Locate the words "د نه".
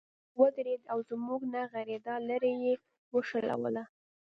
1.45-1.61